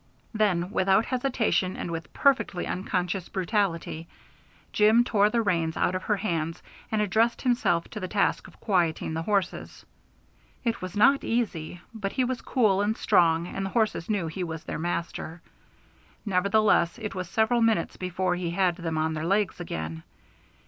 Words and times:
Then, 0.33 0.71
without 0.71 1.05
hesitation 1.05 1.77
and 1.77 1.91
with 1.91 2.11
perfectly 2.11 2.65
unconscious 2.65 3.29
brutality, 3.29 4.07
Jim 4.73 5.03
tore 5.03 5.29
the 5.29 5.43
reins 5.43 5.77
out 5.77 5.93
of 5.93 6.01
her 6.01 6.17
hands, 6.17 6.63
and 6.91 7.03
addressed 7.03 7.43
himself 7.43 7.87
to 7.89 7.99
the 7.99 8.07
task 8.07 8.47
of 8.47 8.59
quieting 8.59 9.13
the 9.13 9.21
horses. 9.21 9.85
It 10.63 10.81
was 10.81 10.97
not 10.97 11.23
easy, 11.23 11.81
but 11.93 12.13
he 12.13 12.23
was 12.23 12.41
cool 12.41 12.81
and 12.81 12.97
strong, 12.97 13.45
and 13.45 13.63
the 13.63 13.69
horses 13.77 14.09
knew 14.09 14.25
he 14.25 14.43
was 14.43 14.63
their 14.63 14.79
master; 14.79 15.43
nevertheless 16.25 16.97
it 16.97 17.13
was 17.13 17.29
several 17.29 17.61
minutes 17.61 17.95
before 17.97 18.33
he 18.35 18.49
had 18.49 18.77
them 18.77 18.97
on 18.97 19.13
their 19.13 19.27
legs 19.27 19.59
again. 19.59 20.01